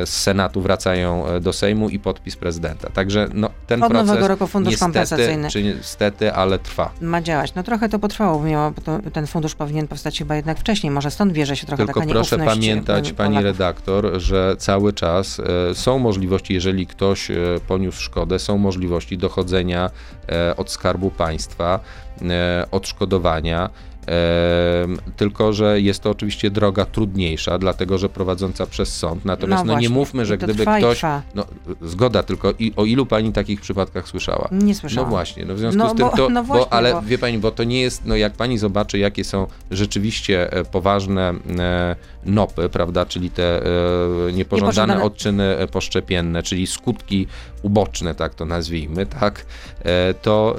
[0.06, 2.89] z Senatu wracają e, do Sejmu i podpis prezydenta.
[2.89, 5.49] Także no, ten Od proces nowego roku fundusz niestety, kompensacyjny.
[5.49, 6.91] czy niestety, ale trwa.
[7.01, 7.56] Ma działać.
[7.56, 10.91] No trochę to potrwało, miało, to, ten fundusz powinien powstać chyba jednak wcześniej.
[10.91, 13.43] Może stąd bierze się trochę Tylko taka proszę pamiętać, pani Polaków.
[13.60, 17.36] redaktor, że cały czas e, są możliwości, jeżeli ktoś e,
[17.67, 19.89] poniósł szkodę, są możliwości dochodzenia
[20.30, 21.80] e, od Skarbu Państwa,
[22.21, 23.69] e, odszkodowania.
[25.17, 29.26] Tylko, że jest to oczywiście droga trudniejsza, dlatego że prowadząca przez sąd.
[29.26, 29.89] Natomiast no, nie właśnie.
[29.89, 31.02] mówmy, że gdyby ktoś.
[31.36, 31.45] No,
[31.82, 34.50] zgoda, tylko i, o ilu pani takich przypadkach słyszała?
[34.52, 35.10] Nie słyszałam.
[35.10, 37.02] No właśnie, no w związku No z tym bo- to, no właśnie, bo, ale bo-
[37.02, 41.34] wie pani, bo to nie jest, no jak pani zobaczy, jakie są rzeczywiście e, poważne
[41.60, 41.95] e,
[42.26, 47.28] nopy, prawda, czyli te e, niepożądane odczyny poszczepienne, czyli skutki
[47.62, 49.45] uboczne, tak to nazwijmy, tak,
[50.21, 50.56] to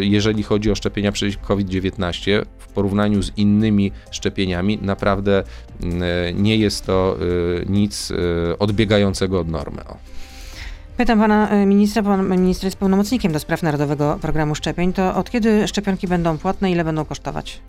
[0.00, 5.44] jeżeli chodzi o szczepienia przeciwko COVID-19 w porównaniu z innymi szczepieniami, naprawdę
[5.82, 7.16] m, e, nie jest to
[7.60, 9.82] e, nic e, odbiegającego od normy.
[10.96, 14.92] Pytam pana ministra, pan minister jest pełnomocnikiem do spraw Narodowego Programu Szczepień.
[14.92, 17.60] To od kiedy szczepionki będą płatne, ile będą kosztować?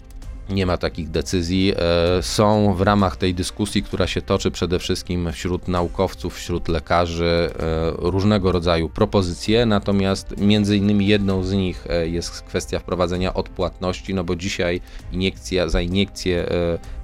[0.49, 1.73] Nie ma takich decyzji.
[1.77, 7.49] E, Są w ramach tej dyskusji, która się toczy przede wszystkim wśród naukowców, wśród lekarzy,
[7.59, 14.13] e, różnego rodzaju propozycje, natomiast między innymi jedną z nich e, jest kwestia wprowadzenia odpłatności,
[14.13, 14.81] no bo dzisiaj
[15.11, 16.45] iniekcja za iniekcję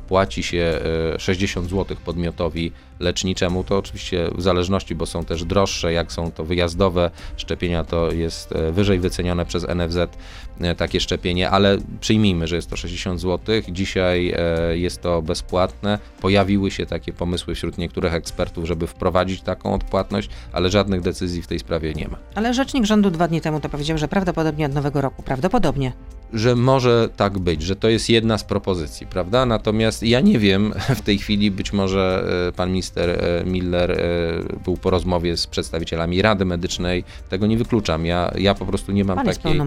[0.08, 0.80] płaci się
[1.16, 6.32] e, 60 zł podmiotowi leczniczemu, to oczywiście w zależności, bo są też droższe, jak są
[6.32, 9.98] to wyjazdowe szczepienia, to jest e, wyżej wycenione przez NFZ
[10.60, 13.56] e, takie szczepienie, ale przyjmijmy, że jest to 60 zł.
[13.70, 16.00] Dzisiaj e, jest to bezpłatne.
[16.22, 21.48] Pojawiły się takie pomysły wśród niektórych ekspertów, żeby wprowadzić taką odpłatność, ale żadnych decyzji w
[21.48, 22.18] tej sprawie nie ma.
[22.36, 25.24] Ale rzecznik rządu dwa dni temu to powiedział, że prawdopodobnie od nowego roku.
[25.24, 25.94] Prawdopodobnie.
[26.34, 29.46] Że może tak być, że to jest jedna z propozycji, prawda?
[29.46, 33.96] Natomiast ja nie wiem, w tej chwili być może e, pan minister e, Miller e,
[34.64, 38.06] był po rozmowie z przedstawicielami Rady Medycznej, tego nie wykluczam.
[38.06, 39.60] Ja, ja po prostu nie mam Pan jest takiej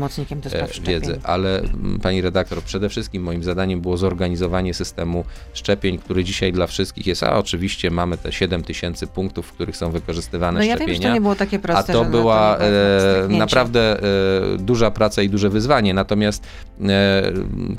[0.82, 1.62] wiedzy, ale
[2.02, 5.24] pani redaktor, przede wszystkim moim zadaniem było zorganizowanie systemu
[5.54, 9.76] szczepień, który dzisiaj dla wszystkich jest, a oczywiście mamy te 7 tysięcy punktów, w których
[9.76, 10.92] są wykorzystywane No ja szczepienia.
[10.92, 11.92] wiem, że to nie było takie A proste.
[11.92, 12.64] to była na to
[12.98, 13.38] wstrzyknięcie.
[13.38, 15.94] naprawdę e, duża praca i duże wyzwanie.
[15.94, 16.46] Natomiast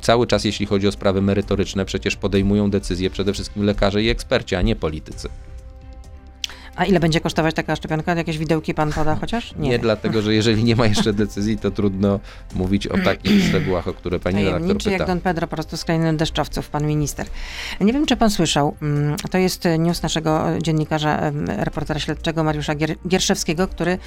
[0.00, 4.56] cały czas, jeśli chodzi o sprawy merytoryczne, przecież podejmują decyzje przede wszystkim lekarze i eksperci,
[4.56, 5.28] a nie politycy.
[6.78, 8.14] A ile będzie kosztować taka szczepionka?
[8.14, 9.54] Jakieś widełki pan poda chociaż?
[9.56, 9.80] Nie, wiem.
[9.80, 12.20] dlatego, że jeżeli nie ma jeszcze decyzji, to trudno
[12.54, 15.12] mówić o takich szczegółach, o które pani redaktor Tajemniczy jak pyta.
[15.12, 17.26] Don Pedro, po prostu z krainy deszczowców, pan minister.
[17.80, 22.96] Nie wiem, czy pan słyszał, mm, to jest news naszego dziennikarza, reportera śledczego Mariusza Gier
[23.08, 23.98] Gierszewskiego, który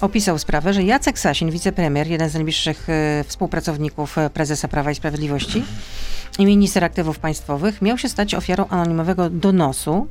[0.00, 4.94] opisał sprawę, że Jacek Sasin, wicepremier, jeden z najbliższych e, współpracowników e, prezesa Prawa i
[4.94, 5.64] Sprawiedliwości
[6.38, 10.08] i minister aktywów państwowych, miał się stać ofiarą anonimowego donosu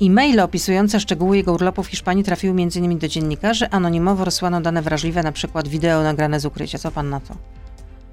[0.00, 2.98] i maile opisujące szczegóły jego urlopu w Hiszpanii trafiły m.in.
[2.98, 3.70] do dziennikarzy.
[3.70, 6.78] Anonimowo rozsłano dane wrażliwe, na przykład wideo nagrane z ukrycia.
[6.78, 7.34] Co pan na to?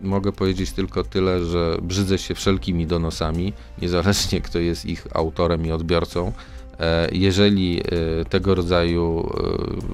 [0.02, 5.72] Mogę powiedzieć tylko tyle, że brzydzę się wszelkimi donosami, niezależnie kto jest ich autorem i
[5.72, 6.32] odbiorcą.
[6.80, 7.82] E, Jeżeli
[8.22, 9.30] e, tego rodzaju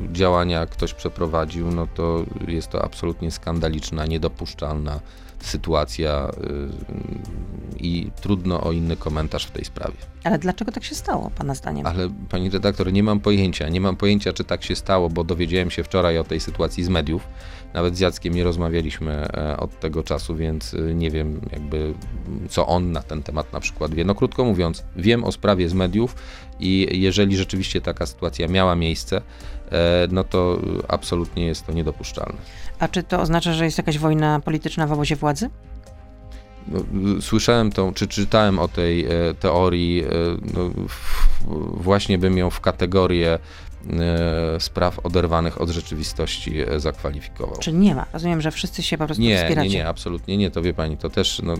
[0.09, 4.99] e, działania ktoś przeprowadził, no to jest to absolutnie skandaliczna, niedopuszczalna
[5.43, 9.97] sytuacja e, i trudno o inny komentarz w tej sprawie.
[10.23, 11.87] Ale dlaczego tak się stało, pana zdaniem?
[11.87, 13.69] Ale pani redaktor, nie mam pojęcia.
[13.69, 16.89] Nie mam pojęcia, czy tak się stało, bo dowiedziałem się wczoraj o tej sytuacji z
[16.89, 17.27] mediów.
[17.73, 21.93] Nawet z Jackiem nie rozmawialiśmy e, od tego czasu, więc e, nie wiem jakby
[22.49, 24.05] co on na ten temat na przykład wie.
[24.05, 26.15] No krótko mówiąc, wiem o sprawie z mediów
[26.59, 29.21] i jeżeli rzeczywiście taka sytuacja miała miejsce,
[30.11, 32.37] no to absolutnie jest to niedopuszczalne.
[32.79, 35.49] A czy to oznacza, że jest jakaś wojna polityczna w obozie władzy?
[36.67, 36.79] No,
[37.21, 39.09] Słyszałem tą, czy czytałem o tej e,
[39.39, 40.07] teorii, e,
[40.53, 40.69] no,
[41.73, 43.39] właśnie bym ją w kategorię
[43.89, 47.55] e, spraw oderwanych od rzeczywistości e, zakwalifikował.
[47.59, 48.05] Czy nie ma?
[48.13, 49.69] Rozumiem, że wszyscy się po prostu Nie, wspieracie.
[49.69, 51.53] nie, nie, absolutnie nie, to wie pani, to też, no,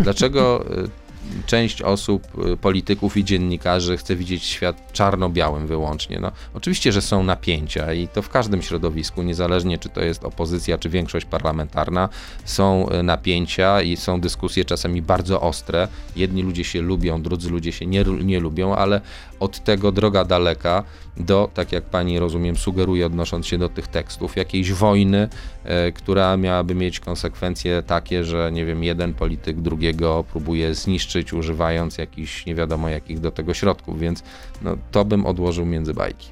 [0.00, 0.88] dlaczego e,
[1.46, 6.18] część osób, e, polityków i dziennikarzy chce widzieć świat czarno-białym wyłącznie?
[6.20, 10.78] No, oczywiście, że są napięcia i to w każdym środowisku, niezależnie czy to jest opozycja,
[10.78, 12.08] czy większość parlamentarna,
[12.44, 15.88] są e, napięcia i są dyskusje czasami bardzo ostre.
[16.16, 19.00] Jedni ludzie się lubią, drudzy ludzie się nie, nie lubią, ale
[19.44, 20.82] od tego droga daleka
[21.16, 25.28] do, tak jak pani rozumiem, sugeruje, odnosząc się do tych tekstów, jakiejś wojny,
[25.64, 31.98] e, która miałaby mieć konsekwencje takie, że nie wiem, jeden polityk drugiego próbuje zniszczyć, używając
[31.98, 34.22] jakichś nie wiadomo jakich do tego środków, więc
[34.62, 36.28] no, to bym odłożył między bajki.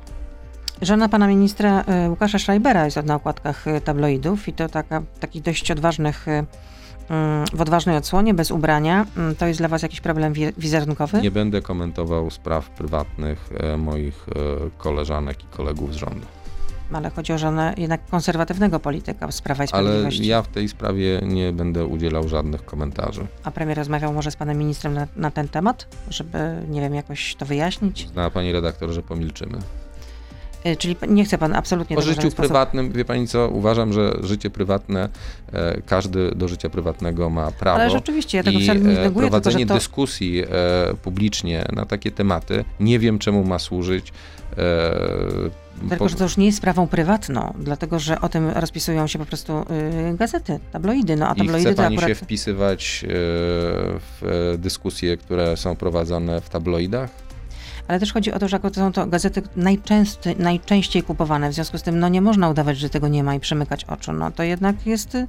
[0.82, 5.42] Żona pana ministra y, Łukasza Schreibera jest na okładkach y, tabloidów i to taka, takich
[5.42, 6.26] dość odważnych,
[7.54, 9.06] w odważnej odsłonie, bez ubrania.
[9.32, 11.20] Y, To jest dla was jakiś problem wi- wizerunkowy?
[11.22, 16.26] Nie będę komentował spraw prywatnych e, moich e, koleżanek i kolegów z rządu.
[16.92, 20.26] Ale chodzi o żonę jednak konserwatywnego polityka z Prawa i Ale Sprawiedliwości.
[20.26, 23.26] ja w tej sprawie nie będę udzielał żadnych komentarzy.
[23.44, 27.34] A premier rozmawiał może z panem ministrem na, na ten temat, żeby, nie wiem, jakoś
[27.34, 28.08] to wyjaśnić?
[28.12, 29.58] Zna pani redaktor, że pomilczymy.
[30.66, 34.50] Y, Czyli nie chce pan absolutnie O życiu prywatnym, wie pani co, uważam, że życie
[34.50, 35.08] prywatne,
[35.52, 37.80] e, każdy do życia prywatnego ma prawo.
[37.80, 39.74] Ale rzeczywiście, ja tego I wcale nie e, neguję, tylko prowadzenie że to...
[39.74, 40.46] dyskusji e,
[41.02, 44.12] publicznie na takie tematy, nie wiem czemu ma służyć.
[44.58, 49.18] E, Tylko, że to już nie jest sprawą prywatną, dlatego że o tym rozpisują się
[49.18, 49.64] po prostu
[50.12, 51.16] y, gazety, tabloidy.
[51.16, 52.08] No a I tabloidy chce to pani akurat.
[52.08, 54.22] się wpisywać e, w
[54.54, 57.10] e, dyskusje, które są prowadzone w tabloidach?
[57.88, 61.82] Ale też chodzi o to, że są to gazety najczęsty, najczęściej kupowane, w związku z
[61.82, 64.12] tym no, nie można udawać, że tego nie ma i przymykać oczu.
[64.12, 65.14] No to jednak jest.
[65.14, 65.26] y,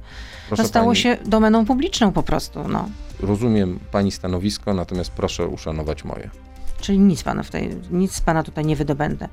[0.48, 2.68] Proszę to stało pani, się domeną publiczną po prostu.
[2.68, 2.88] No.
[3.20, 6.30] Rozumiem pani stanowisko, natomiast proszę uszanować moje.
[6.80, 9.28] Czyli nic pana w tej, nic z pana tutaj nie wydobędę.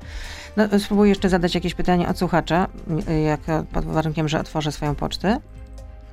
[0.56, 2.66] No, spróbuję jeszcze zadać jakieś pytanie od słuchacza,
[3.08, 3.40] y, jak
[3.72, 5.40] pod warunkiem, że otworzę swoją pocztę.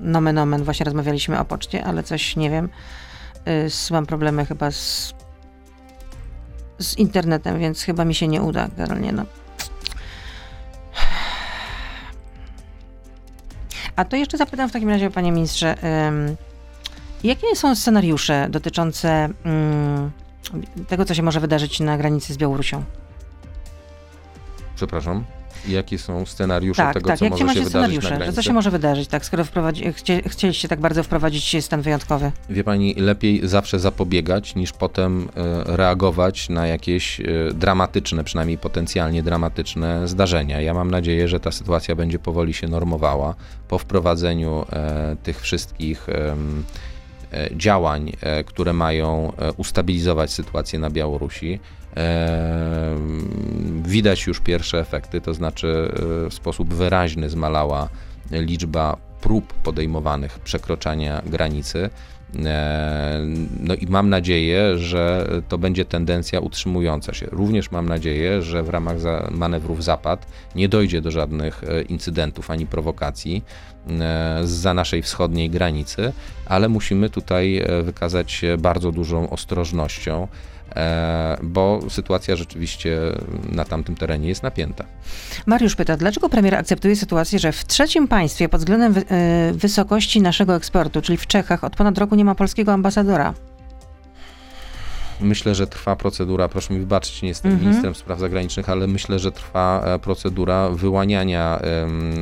[0.00, 2.68] Nomen omen, właśnie rozmawialiśmy o poczcie, ale coś nie wiem.
[3.48, 5.14] Y, Mam problemy chyba z,
[6.80, 9.12] z internetem, więc chyba mi się nie uda, generalnie.
[9.12, 9.24] No.
[13.96, 15.76] A to jeszcze zapytam w takim razie, panie ministrze,
[16.08, 16.36] ym,
[17.24, 20.10] jakie są scenariusze dotyczące ym,
[20.88, 22.84] tego, co się może wydarzyć na granicy z Białorusią?
[24.76, 25.24] Przepraszam.
[25.68, 27.18] Jakie są scenariusze Tak, tego, tak.
[27.18, 28.08] co Jakie może się na scenariusze?
[28.08, 28.36] Że granicy?
[28.36, 32.32] co się może wydarzyć, tak, skoro wprowadzi, chcie, chcieliście tak bardzo wprowadzić stan wyjątkowy?
[32.50, 39.22] Wie pani, lepiej zawsze zapobiegać, niż potem e, reagować na jakieś e, dramatyczne, przynajmniej potencjalnie
[39.22, 40.60] dramatyczne zdarzenia.
[40.60, 43.34] Ja mam nadzieję, że ta sytuacja będzie powoli się normowała
[43.68, 46.36] po wprowadzeniu e, tych wszystkich e,
[47.56, 51.60] działań, e, które mają e, ustabilizować sytuację na Białorusi.
[53.84, 55.92] Widać już pierwsze efekty, to znaczy
[56.26, 57.88] e, w sposób wyraźny zmalała
[58.30, 61.90] liczba prób podejmowanych przekroczenia granicy.
[62.44, 63.20] E,
[63.60, 67.26] No i mam nadzieję, że to będzie tendencja utrzymująca się.
[67.32, 68.96] Również mam nadzieję, że w ramach
[69.30, 73.44] manewrów Zapad nie dojdzie do żadnych e, incydentów ani prowokacji
[74.42, 76.12] za naszej wschodniej granicy,
[76.46, 80.28] ale musimy tutaj wykazać się bardzo dużą ostrożnością,
[81.42, 82.98] bo sytuacja rzeczywiście
[83.52, 84.84] na tamtym terenie jest napięta.
[85.46, 90.56] Mariusz pyta, dlaczego premier akceptuje sytuację, że w trzecim państwie pod względem y, wysokości naszego
[90.56, 93.34] eksportu, czyli w Czechach, od ponad roku nie ma polskiego ambasadora?
[95.20, 97.68] Myślę, że trwa procedura, proszę mi wybaczyć, nie jestem Mhm.
[97.68, 101.60] ministrem spraw zagranicznych, ale myślę, że trwa e, procedura wyłaniania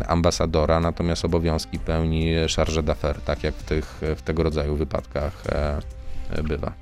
[0.09, 5.79] ambasadora, natomiast obowiązki pełni charge d'affaires, tak jak w, tych, w tego rodzaju wypadkach e,
[6.31, 6.73] e, bywa.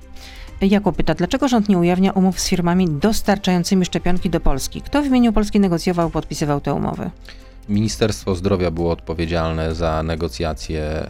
[0.61, 4.81] Jakub pyta, dlaczego rząd nie ujawnia umów z firmami dostarczającymi szczepionki do Polski?
[4.81, 7.09] Kto w imieniu Polski negocjował, podpisywał te umowy?
[7.69, 11.07] Ministerstwo Zdrowia było odpowiedzialne za negocjacje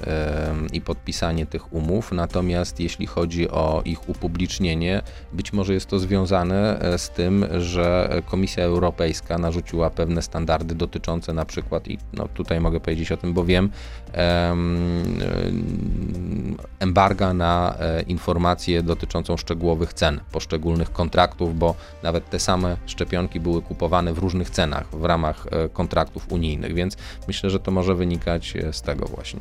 [0.74, 5.02] i podpisanie tych umów, natomiast jeśli chodzi o ich upublicznienie,
[5.34, 11.34] być może jest to związane e, z tym, że Komisja Europejska narzuciła pewne standardy dotyczące
[11.34, 13.70] na przykład, i no tutaj mogę powiedzieć o tym, bo wiem,
[14.14, 14.78] em,
[15.22, 23.40] em, embarga na e, informacje dotyczącą szczegółowych cen poszczególnych kontraktów, bo nawet te same szczepionki
[23.40, 27.96] były kupowane w różnych cenach w ramach e, kontraktów unijnych, więc myślę, że to może
[27.96, 29.40] wynikać e, z tego właśnie.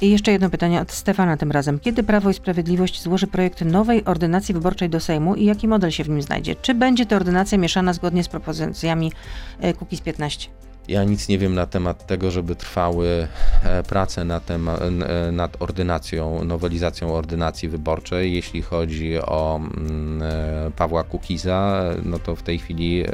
[0.00, 1.78] I jeszcze jedno pytanie od Stefana tym razem.
[1.78, 6.04] Kiedy Prawo i Sprawiedliwość złoży projekt nowej ordynacji wyborczej do Sejmu i jaki model się
[6.04, 6.56] w nim znajdzie?
[6.56, 9.12] Czy będzie to ordynacja mieszana zgodnie z propozycjami
[9.60, 10.50] e, Kukiz 15?
[10.88, 13.28] Ja nic nie wiem na temat tego, żeby trwały
[13.64, 18.34] e, prace na tema, e, nad ordynacją, nowelizacją ordynacji wyborczej.
[18.34, 23.04] Jeśli chodzi o mm, e, Pawła Kukiza, no to w tej chwili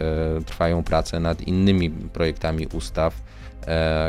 [0.47, 3.15] trwają prace nad innymi projektami ustaw,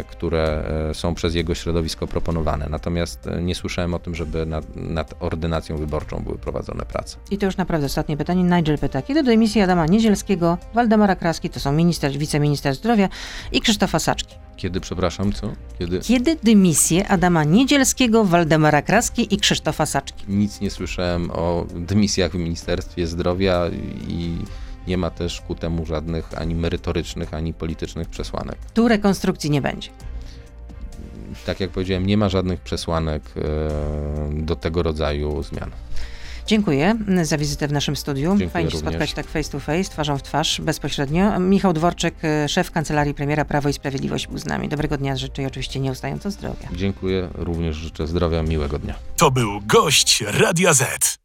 [0.10, 2.68] które e, są przez jego środowisko proponowane.
[2.70, 7.18] Natomiast e, nie słyszałem o tym, żeby nad, nad ordynacją wyborczą były prowadzone prace.
[7.32, 8.44] I to już naprawdę ostatnie pytanie.
[8.44, 13.10] Nigel pyta, kiedy do dymisji Adama Niedzielskiego, Waldemara Kraski, to są minister, wiceminister zdrowia
[13.52, 14.36] i Krzysztofa Saczki.
[14.56, 15.52] Kiedy, przepraszam, co?
[15.80, 16.00] Kiedy?
[16.00, 20.26] Kiedy dymisję Adama Niedzielskiego, Waldemara Kraski i Krzysztofa Saczki?
[20.28, 23.68] Nic nie słyszałem o dymisjach w Ministerstwie Zdrowia
[24.08, 24.38] i
[24.88, 28.58] nie ma też ku temu żadnych ani merytorycznych, ani politycznych przesłanek.
[28.74, 29.90] Tu rekonstrukcji nie będzie.
[31.46, 35.72] Tak jak powiedziałem, nie ma żadnych przesłanek e, do tego rodzaju zmian.
[36.48, 38.30] Dziękuję za wizytę w naszym studiu.
[38.30, 41.40] Dziękuję Fajnie się spotkać tak face to face, twarzą w twarz, bezpośrednio.
[41.40, 44.70] Michał Dworczyk, e, szef Kancelarii Premiera Prawo i Sprawiedliwość był z nami.
[44.70, 46.70] Dobrego dnia życzę i oczywiście nieustająco zdrowia.
[46.76, 48.96] Dziękuję, również życzę zdrowia, miłego dnia.
[49.18, 51.25] To był gość Radia Z.